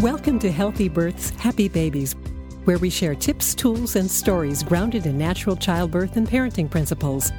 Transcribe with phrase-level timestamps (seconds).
[0.00, 2.16] Welcome to Healthy Births, Happy Babies,
[2.64, 7.30] where we share tips, tools, and stories grounded in natural childbirth and parenting principles.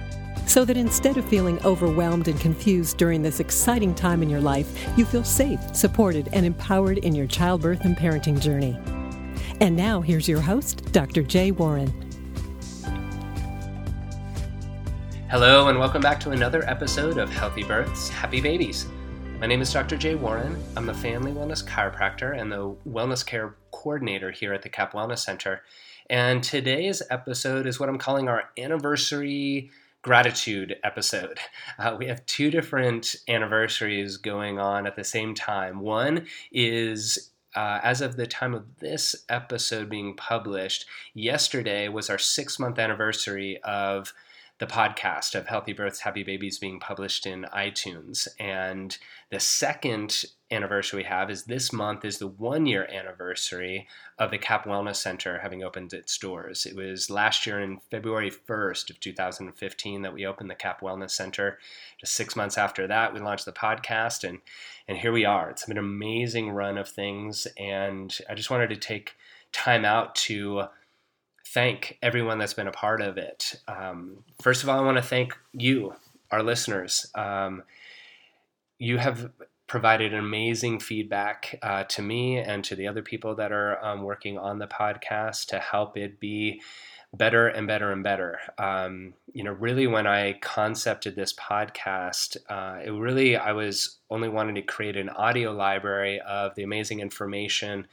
[0.46, 4.72] So that instead of feeling overwhelmed and confused during this exciting time in your life,
[4.96, 8.78] you feel safe, supported, and empowered in your childbirth and parenting journey.
[9.60, 11.24] And now, here's your host, Dr.
[11.24, 11.92] Jay Warren.
[15.32, 18.86] Hello, and welcome back to another episode of Healthy Births, Happy Babies.
[19.42, 19.98] My name is Dr.
[19.98, 20.64] Jay Warren.
[20.78, 25.18] I'm the family wellness chiropractor and the wellness care coordinator here at the CAP Wellness
[25.18, 25.64] Center.
[26.12, 29.72] And today's episode is what I'm calling our anniversary
[30.04, 31.40] gratitude episode.
[31.80, 35.80] Uh, we have two different anniversaries going on at the same time.
[35.80, 40.86] One is uh, as of the time of this episode being published,
[41.16, 44.14] yesterday was our six month anniversary of
[44.62, 48.28] the podcast of Healthy Births, Happy Babies being published in iTunes.
[48.40, 48.96] And
[49.32, 53.88] the second anniversary we have is this month is the one year anniversary
[54.20, 56.68] of the CAP Wellness Center having opened its doors.
[56.68, 61.10] It was last year in February 1st of 2015 that we opened the CAP Wellness
[61.10, 61.58] Center.
[62.00, 64.42] Just six months after that, we launched the podcast, and
[64.88, 65.50] and here we are.
[65.50, 69.16] It's been an amazing run of things, and I just wanted to take
[69.52, 70.66] time out to
[71.54, 73.56] thank everyone that's been a part of it.
[73.68, 75.94] Um, first of all, I want to thank you,
[76.32, 77.12] our listeners.
[77.16, 77.64] Um,
[78.78, 79.32] you have
[79.72, 84.38] provided amazing feedback uh, to me and to the other people that are um, working
[84.38, 86.60] on the podcast to help it be
[87.14, 88.38] better and better and better.
[88.58, 94.28] Um, you know, really, when I concepted this podcast, uh, it really I was only
[94.28, 97.88] wanting to create an audio library of the amazing information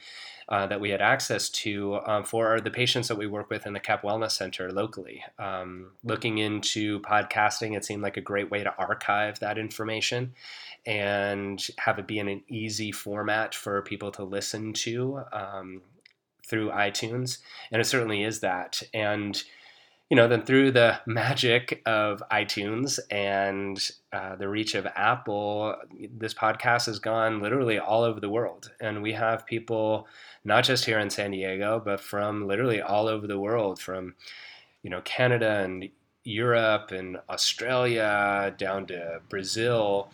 [0.49, 3.73] uh, that we had access to um, for the patients that we work with in
[3.73, 5.23] the CAP Wellness Center locally.
[5.37, 10.33] Um, looking into podcasting, it seemed like a great way to archive that information
[10.89, 15.83] and have it be in an easy format for people to listen to um,
[16.47, 17.37] through iTunes.
[17.71, 18.81] And it certainly is that.
[18.91, 19.41] And
[20.09, 25.75] you know, then through the magic of iTunes and uh, the reach of Apple,
[26.17, 28.71] this podcast has gone literally all over the world.
[28.81, 30.07] And we have people
[30.43, 34.15] not just here in San Diego, but from literally all over the world, from,
[34.81, 35.87] you know, Canada and
[36.23, 40.09] Europe and Australia down to Brazil,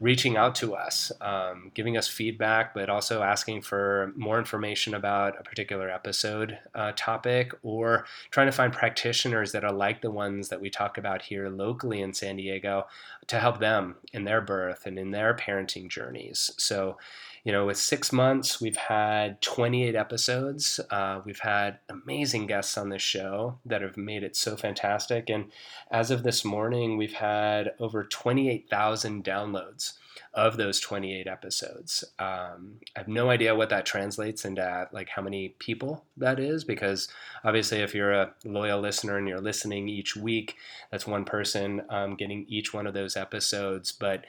[0.00, 5.38] reaching out to us, um, giving us feedback, but also asking for more information about
[5.38, 10.48] a particular episode uh, topic, or trying to find practitioners that are like the ones
[10.48, 12.86] that we talk about here locally in San Diego
[13.28, 16.50] to help them in their birth and in their parenting journeys.
[16.58, 16.98] So,
[17.44, 20.80] you know, with six months, we've had 28 episodes.
[20.90, 25.28] Uh, we've had amazing guests on this show that have made it so fantastic.
[25.28, 25.52] And
[25.90, 29.92] as of this morning, we've had over 28,000 downloads
[30.32, 32.02] of those 28 episodes.
[32.18, 36.64] Um, I have no idea what that translates into, like how many people that is,
[36.64, 37.08] because
[37.44, 40.56] obviously, if you're a loyal listener and you're listening each week,
[40.90, 43.92] that's one person um, getting each one of those episodes.
[43.92, 44.24] But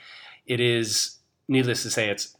[0.45, 2.35] it is, needless to say, it's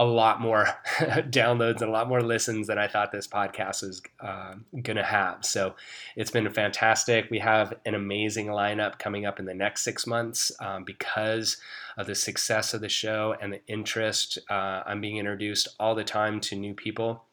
[0.00, 0.66] a lot more
[0.98, 5.04] downloads and a lot more listens than I thought this podcast was uh, going to
[5.04, 5.44] have.
[5.44, 5.74] So
[6.16, 7.30] it's been fantastic.
[7.30, 11.58] We have an amazing lineup coming up in the next six months um, because
[11.98, 14.38] of the success of the show and the interest.
[14.48, 17.24] Uh, I'm being introduced all the time to new people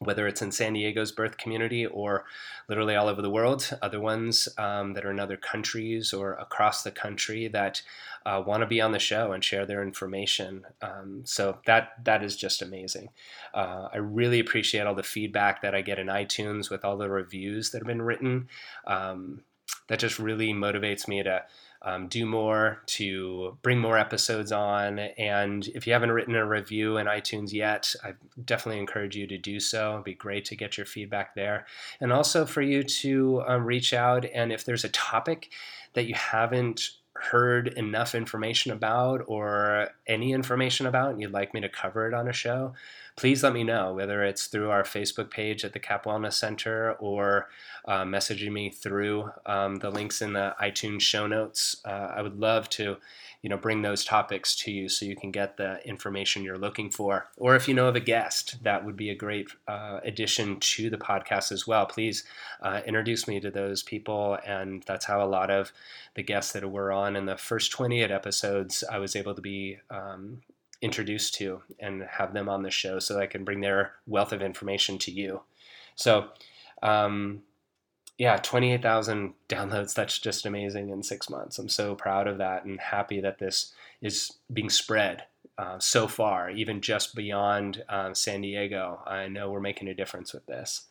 [0.00, 2.24] whether it's in San Diego's birth community or
[2.68, 6.82] literally all over the world, other ones um, that are in other countries or across
[6.82, 7.82] the country that
[8.24, 10.64] uh, want to be on the show and share their information.
[10.82, 13.08] Um, so that that is just amazing.
[13.52, 17.08] Uh, I really appreciate all the feedback that I get in iTunes with all the
[17.08, 18.48] reviews that have been written.
[18.86, 19.42] Um,
[19.88, 21.42] that just really motivates me to
[21.82, 24.98] um, do more, to bring more episodes on.
[24.98, 29.38] And if you haven't written a review in iTunes yet, I definitely encourage you to
[29.38, 29.92] do so.
[29.92, 31.66] It'd be great to get your feedback there.
[32.00, 35.50] And also for you to um, reach out and if there's a topic
[35.94, 36.90] that you haven't
[37.20, 42.14] heard enough information about or any information about and you'd like me to cover it
[42.14, 42.74] on a show,
[43.16, 46.92] please let me know, whether it's through our Facebook page at the CAP Wellness Center
[46.94, 47.48] or
[47.86, 51.76] uh, messaging me through um, the links in the iTunes show notes.
[51.84, 52.96] Uh, I would love to,
[53.42, 56.90] you know, bring those topics to you so you can get the information you're looking
[56.90, 57.28] for.
[57.36, 60.90] Or if you know of a guest, that would be a great uh, addition to
[60.90, 61.86] the podcast as well.
[61.86, 62.24] Please
[62.60, 65.72] uh, introduce me to those people, and that's how a lot of
[66.14, 69.78] the guests that were on in the first 28 episodes, I was able to be
[69.88, 70.42] um,
[70.82, 74.42] introduced to and have them on the show so I can bring their wealth of
[74.42, 75.42] information to you.
[75.94, 76.28] So,
[76.82, 77.42] um,
[78.18, 79.94] yeah, 28,000 downloads.
[79.94, 81.58] That's just amazing in six months.
[81.58, 83.72] I'm so proud of that and happy that this
[84.02, 85.24] is being spread
[85.56, 89.00] uh, so far, even just beyond uh, San Diego.
[89.06, 90.86] I know we're making a difference with this.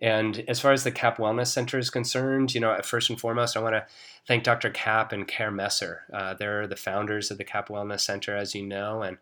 [0.00, 3.56] And as far as the CAP Wellness Center is concerned, you know, first and foremost,
[3.56, 3.86] I want to
[4.26, 4.70] thank Dr.
[4.70, 6.02] Cap and Care Messer.
[6.12, 9.16] Uh, they're the founders of the CAP Wellness Center, as you know, and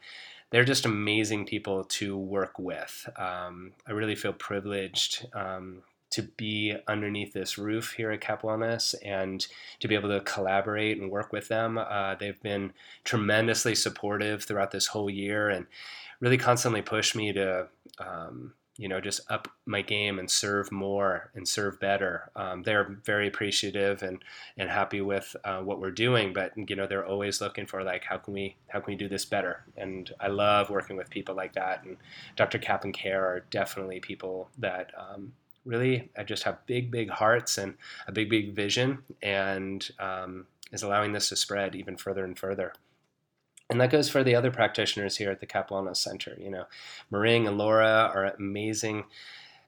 [0.50, 3.08] they're just amazing people to work with.
[3.16, 8.94] Um, I really feel privileged um, to be underneath this roof here at Cap Wellness
[9.04, 9.46] and
[9.80, 11.78] to be able to collaborate and work with them.
[11.78, 12.72] Uh, they've been
[13.04, 15.66] tremendously supportive throughout this whole year and
[16.20, 17.68] really constantly push me to
[17.98, 22.30] um, you know, just up my game and serve more and serve better.
[22.36, 24.22] Um, they're very appreciative and
[24.56, 28.04] and happy with uh, what we're doing, but you know, they're always looking for like,
[28.04, 29.64] how can we how can we do this better?
[29.76, 31.84] And I love working with people like that.
[31.84, 31.96] And
[32.36, 32.58] Dr.
[32.58, 34.92] Cap and Care are definitely people that.
[34.96, 35.32] Um,
[35.66, 37.74] really, I just have big, big hearts and
[38.06, 42.72] a big, big vision, and um, is allowing this to spread even further and further.
[43.68, 46.36] And that goes for the other practitioners here at the Cap Wellness Center.
[46.38, 46.64] You know,
[47.12, 49.04] Maring and Laura are amazing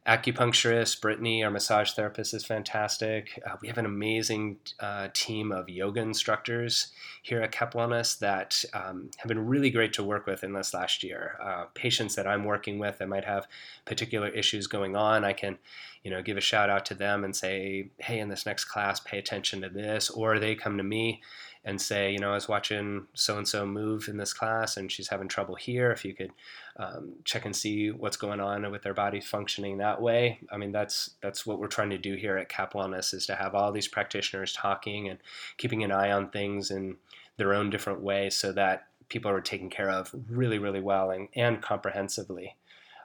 [0.08, 0.98] acupuncturists.
[0.98, 3.40] Brittany, our massage therapist, is fantastic.
[3.46, 6.88] Uh, we have an amazing uh, team of yoga instructors
[7.22, 10.72] here at Cap Wellness that um, have been really great to work with in this
[10.72, 11.36] last year.
[11.42, 13.46] Uh, patients that I'm working with that might have
[13.84, 15.58] particular issues going on, I can,
[16.02, 19.00] you know, give a shout out to them and say, hey, in this next class,
[19.00, 21.20] pay attention to this, or they come to me
[21.68, 24.90] and say, you know, I was watching so and so move in this class and
[24.90, 25.92] she's having trouble here.
[25.92, 26.30] If you could
[26.78, 30.38] um, check and see what's going on with their body functioning that way.
[30.50, 33.34] I mean, that's that's what we're trying to do here at Cap Wellness is to
[33.34, 35.18] have all these practitioners talking and
[35.58, 36.96] keeping an eye on things in
[37.36, 41.28] their own different way so that people are taken care of really, really well and,
[41.34, 42.56] and comprehensively.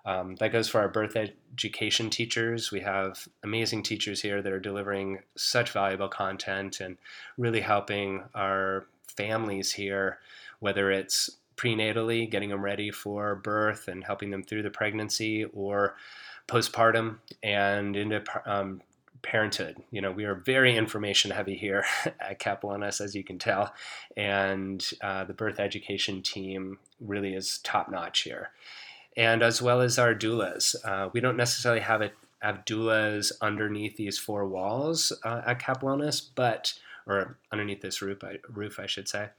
[0.05, 2.71] Um, that goes for our birth education teachers.
[2.71, 6.97] We have amazing teachers here that are delivering such valuable content and
[7.37, 10.19] really helping our families here,
[10.59, 15.95] whether it's prenatally, getting them ready for birth and helping them through the pregnancy, or
[16.47, 18.81] postpartum and into um,
[19.21, 19.77] parenthood.
[19.91, 21.85] You know, we are very information heavy here
[22.19, 23.73] at Cap as you can tell,
[24.17, 28.49] and uh, the birth education team really is top notch here
[29.15, 30.75] and as well as our doulas.
[30.83, 35.81] Uh, we don't necessarily have it have doulas underneath these four walls uh, at Cap
[35.81, 36.73] Wellness, but
[37.07, 39.29] or underneath this roof, I, roof I should say.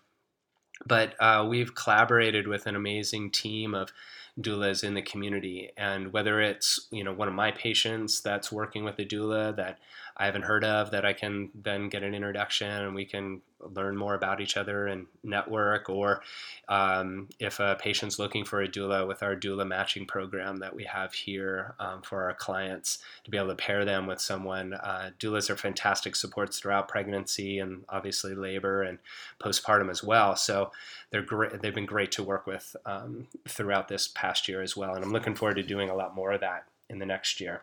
[0.87, 3.93] But uh, we've collaborated with an amazing team of
[4.41, 8.85] doulas in the community, and whether it's you know one of my patients that's working
[8.85, 9.79] with a doula that
[10.17, 13.97] I haven't heard of, that I can then get an introduction and we can learn
[13.97, 16.23] more about each other and network, or
[16.69, 20.85] um, if a patient's looking for a doula with our doula matching program that we
[20.85, 24.75] have here um, for our clients to be able to pair them with someone.
[24.75, 28.99] Uh, doulas are fantastic supports throughout pregnancy and obviously labor and
[29.41, 30.37] postpartum as well.
[30.37, 30.71] So
[31.11, 31.61] they're great.
[31.61, 35.13] They've been great to work with um, throughout this past year as well, and I'm
[35.13, 37.63] looking forward to doing a lot more of that in the next year.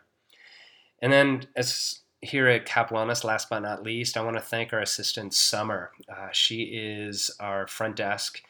[1.02, 4.74] And then as here at Cap Wellness, last but not least, I want to thank
[4.74, 5.92] our assistant Summer.
[6.08, 8.42] Uh, she is our front desk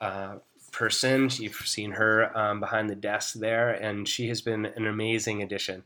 [0.00, 0.36] uh,
[0.72, 1.30] person.
[1.38, 5.84] You've seen her um, behind the desk there, and she has been an amazing addition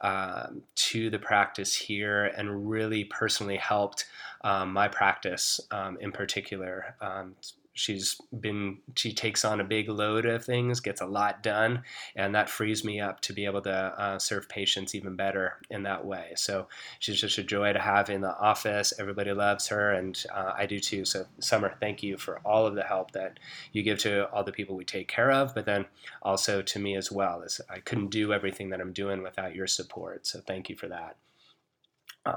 [0.00, 4.06] uh, to the practice here and really personally helped
[4.42, 6.96] um, my practice um, in particular.
[7.00, 7.36] Um,
[7.80, 11.82] she's been she takes on a big load of things gets a lot done
[12.14, 15.82] and that frees me up to be able to uh, serve patients even better in
[15.82, 16.32] that way.
[16.36, 18.92] So she's just a joy to have in the office.
[18.98, 21.04] Everybody loves her and uh, i do too.
[21.04, 23.38] So summer thank you for all of the help that
[23.72, 25.86] you give to all the people we take care of but then
[26.22, 29.66] also to me as well as i couldn't do everything that i'm doing without your
[29.66, 30.26] support.
[30.26, 31.16] So thank you for that.
[32.24, 32.36] Uh,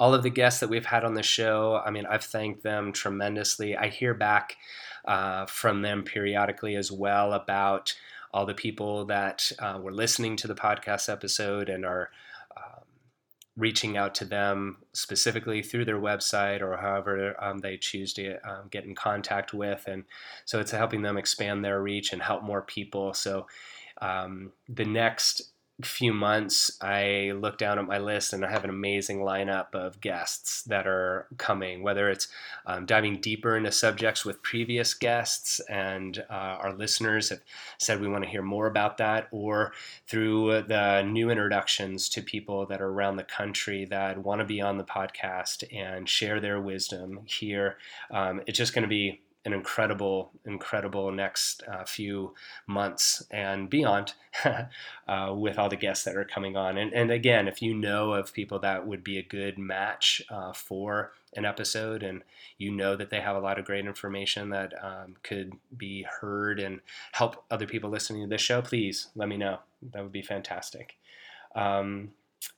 [0.00, 2.90] all of the guests that we've had on the show, I mean, I've thanked them
[2.90, 3.76] tremendously.
[3.76, 4.56] I hear back
[5.04, 7.94] uh, from them periodically as well about
[8.32, 12.08] all the people that uh, were listening to the podcast episode and are
[12.56, 12.84] um,
[13.58, 18.68] reaching out to them specifically through their website or however um, they choose to um,
[18.70, 19.84] get in contact with.
[19.86, 20.04] And
[20.46, 23.12] so it's helping them expand their reach and help more people.
[23.12, 23.46] So
[24.00, 25.49] um, the next
[25.82, 30.00] few months, I look down at my list and I have an amazing lineup of
[30.00, 32.28] guests that are coming, whether it's
[32.66, 37.40] um, diving deeper into subjects with previous guests, and uh, our listeners have
[37.78, 39.72] said we want to hear more about that, or
[40.06, 44.60] through the new introductions to people that are around the country that want to be
[44.60, 47.76] on the podcast and share their wisdom here.
[48.10, 52.34] Um, it's just going to be an incredible, incredible next uh, few
[52.66, 54.12] months and beyond
[55.08, 56.76] uh, with all the guests that are coming on.
[56.76, 60.52] And, and again, if you know of people that would be a good match uh,
[60.52, 62.22] for an episode and
[62.58, 66.60] you know that they have a lot of great information that um, could be heard
[66.60, 66.80] and
[67.12, 69.60] help other people listening to this show, please let me know.
[69.92, 70.96] That would be fantastic.
[71.54, 72.10] Um,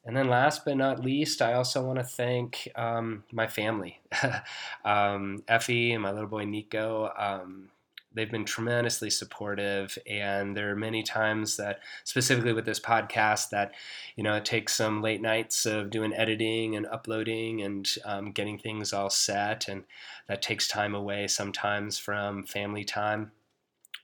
[0.04, 4.00] and then last but not least, I also want to thank um, my family,
[4.84, 7.10] um, Effie and my little boy Nico.
[7.16, 7.70] Um,
[8.14, 13.72] they've been tremendously supportive and there are many times that specifically with this podcast that
[14.16, 18.58] you know it takes some late nights of doing editing and uploading and um, getting
[18.58, 19.84] things all set and
[20.28, 23.32] that takes time away sometimes from family time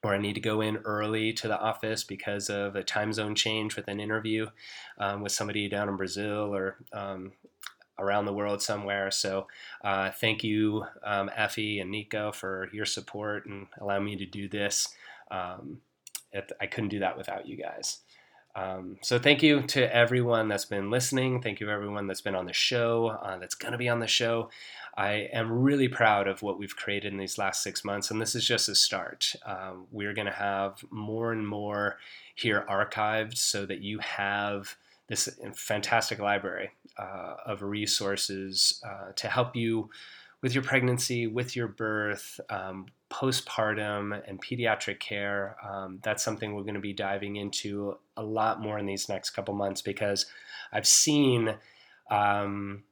[0.02, 3.34] or I need to go in early to the office because of a time zone
[3.34, 4.48] change with an interview
[4.98, 7.32] um, with somebody down in Brazil or um,
[7.98, 9.10] around the world somewhere.
[9.10, 9.48] So
[9.82, 14.48] uh, thank you, um, Effie and Nico, for your support and allowing me to do
[14.48, 14.94] this.
[15.30, 15.80] Um,
[16.32, 17.98] it, I couldn't do that without you guys.
[18.54, 21.42] Um, so thank you to everyone that's been listening.
[21.42, 24.06] Thank you everyone that's been on the show, uh, that's going to be on the
[24.06, 24.50] show.
[24.98, 28.34] I am really proud of what we've created in these last six months, and this
[28.34, 29.36] is just a start.
[29.46, 31.98] Um, we're going to have more and more
[32.34, 34.76] here archived so that you have
[35.06, 39.88] this fantastic library uh, of resources uh, to help you
[40.42, 45.56] with your pregnancy, with your birth, um, postpartum, and pediatric care.
[45.64, 49.30] Um, that's something we're going to be diving into a lot more in these next
[49.30, 50.26] couple months because
[50.72, 51.54] I've seen
[52.10, 52.82] um,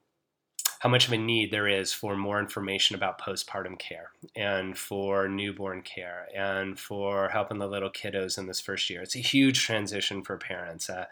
[0.80, 5.28] how much of a need there is for more information about postpartum care and for
[5.28, 9.02] newborn care and for helping the little kiddos in this first year.
[9.02, 10.90] It's a huge transition for parents.
[10.90, 11.06] Uh,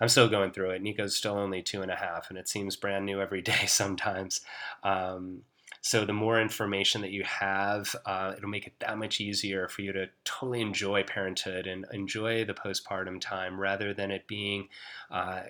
[0.00, 0.82] I'm still going through it.
[0.82, 4.40] Nico's still only two and a half, and it seems brand new every day sometimes.
[4.82, 5.42] Um,
[5.82, 9.80] so the more information that you have, uh, it'll make it that much easier for
[9.80, 14.68] you to totally enjoy parenthood and enjoy the postpartum time rather than it being
[15.10, 15.42] uh,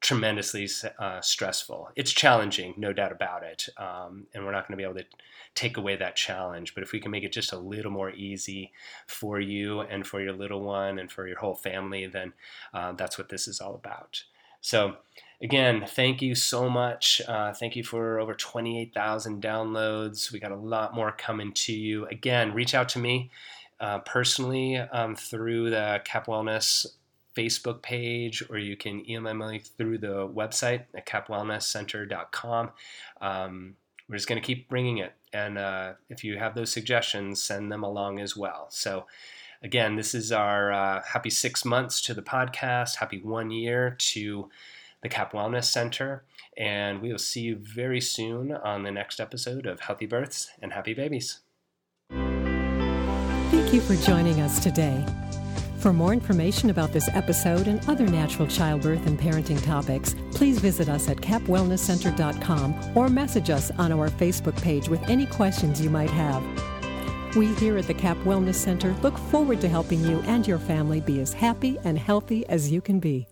[0.00, 1.90] tremendously uh, stressful.
[1.96, 5.06] It's challenging, no doubt about it, um, and we're not going to be able to
[5.54, 6.74] take away that challenge.
[6.74, 8.72] But if we can make it just a little more easy
[9.06, 12.32] for you and for your little one and for your whole family, then
[12.72, 14.22] uh, that's what this is all about.
[14.60, 14.96] So,
[15.42, 17.20] again, thank you so much.
[17.26, 20.32] Uh, thank you for over 28,000 downloads.
[20.32, 22.06] We got a lot more coming to you.
[22.06, 23.30] Again, reach out to me.
[23.80, 26.84] Uh, personally um, through the Cap Wellness
[27.38, 32.70] Facebook page, or you can email me through the website at capwellnesscenter.com.
[33.20, 33.74] Um,
[34.08, 35.12] we're just going to keep bringing it.
[35.32, 38.66] And uh, if you have those suggestions, send them along as well.
[38.70, 39.06] So,
[39.62, 44.48] again, this is our uh, happy six months to the podcast, happy one year to
[45.02, 46.24] the Cap Wellness Center.
[46.56, 50.72] And we will see you very soon on the next episode of Healthy Births and
[50.72, 51.40] Happy Babies.
[52.10, 55.04] Thank you for joining us today.
[55.78, 60.88] For more information about this episode and other natural childbirth and parenting topics, please visit
[60.88, 66.10] us at capwellnesscenter.com or message us on our Facebook page with any questions you might
[66.10, 66.42] have.
[67.36, 71.00] We here at the Cap Wellness Center look forward to helping you and your family
[71.00, 73.28] be as happy and healthy as you can be.